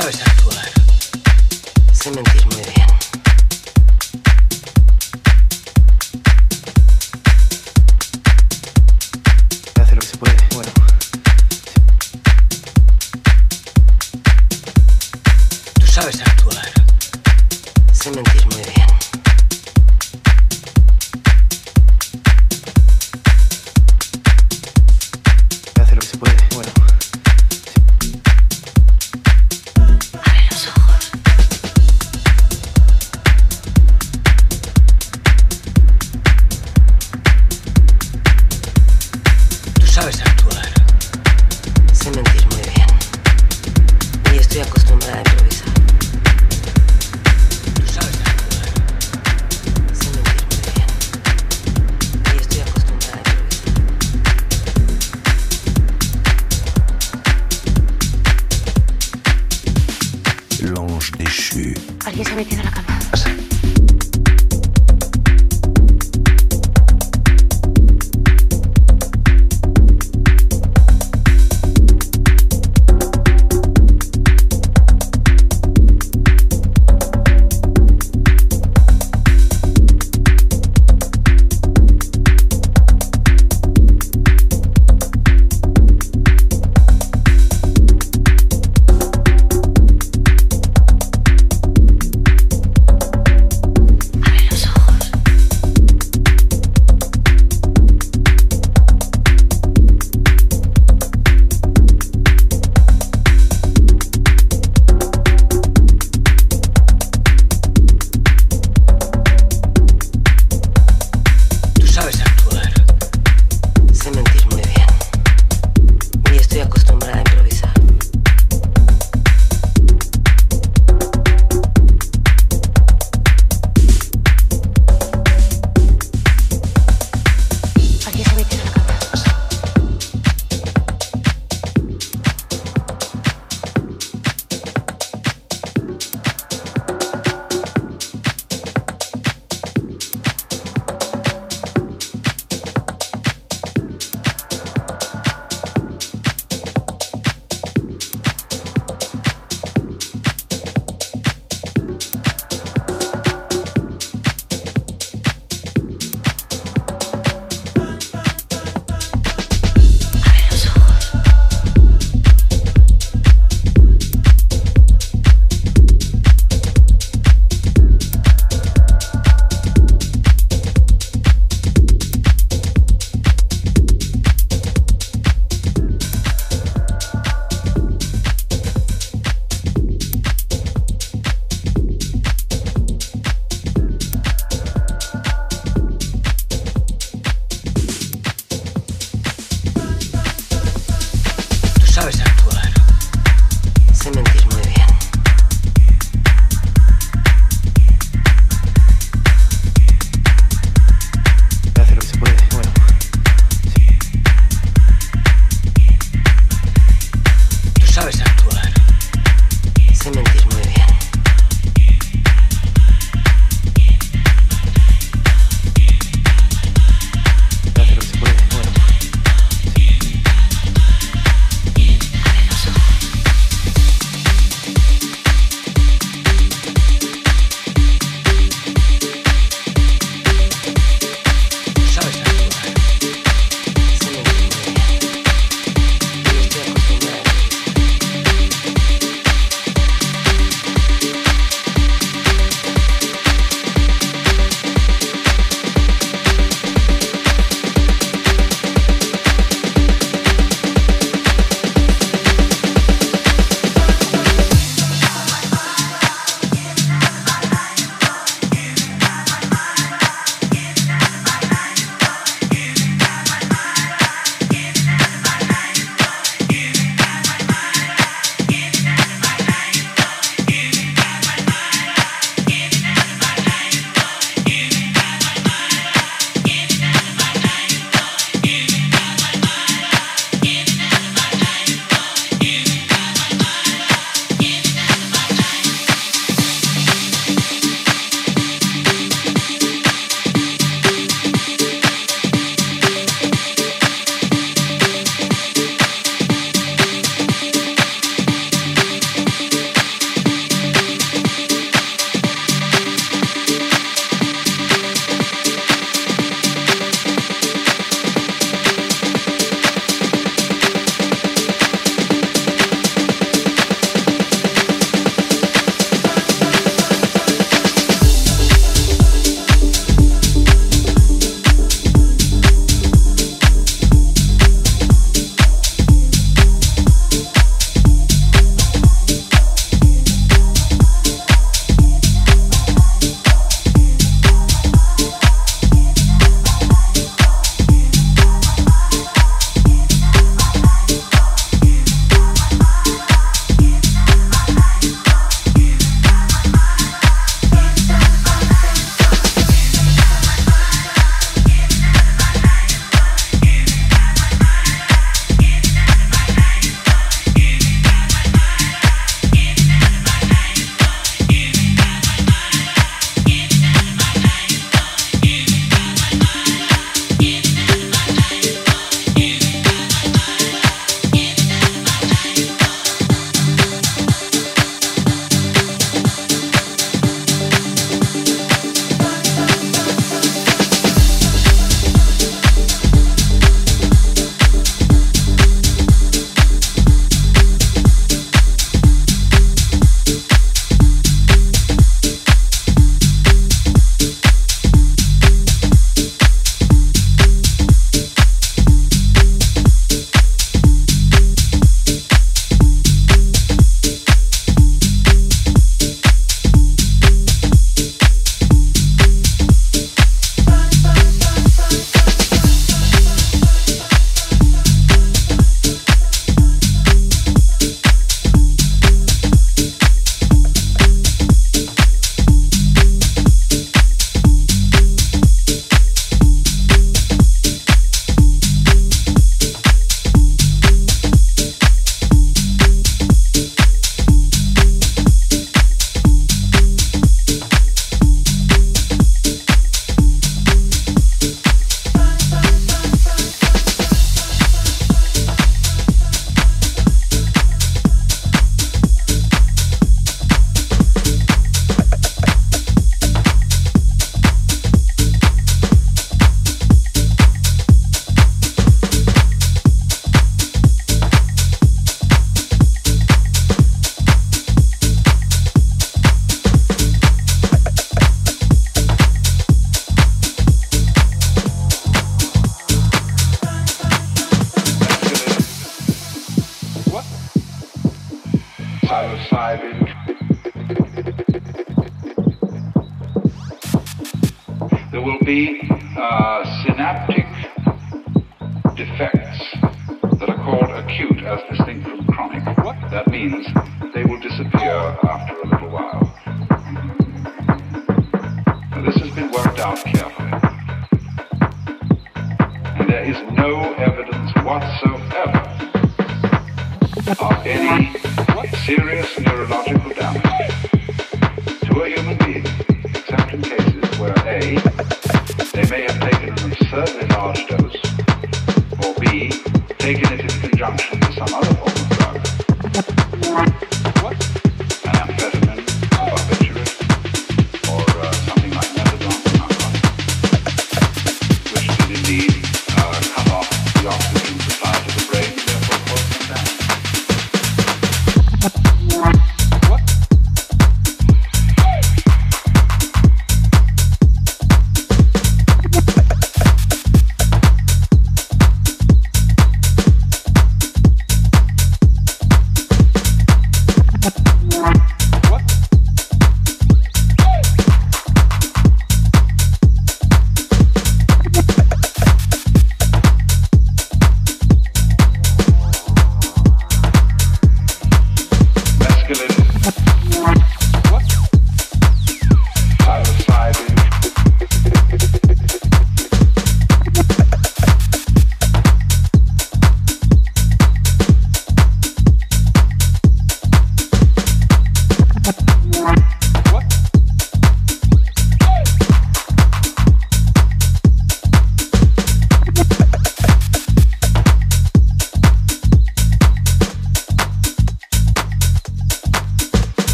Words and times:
sabes 0.00 0.20
actuar. 0.20 0.70
Sé 1.92 2.10
mentir 2.12 2.46
muy 2.46 2.62
bien. 2.62 2.97